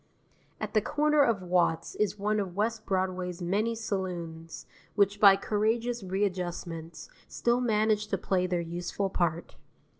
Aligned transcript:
At 0.59 0.73
the 0.73 0.81
corner 0.81 1.21
of 1.21 1.43
Watts 1.43 1.93
is 1.93 2.17
one 2.17 2.39
of 2.39 2.55
West 2.55 2.87
Broadway's 2.87 3.39
many 3.39 3.75
saloons, 3.75 4.65
which 4.95 5.19
by 5.19 5.35
courageous 5.35 6.01
readjustments 6.01 7.07
still 7.27 7.61
manage 7.61 8.07
to 8.07 8.17
play 8.17 8.47
their 8.47 8.61
useful 8.61 9.11
part. 9.11 9.57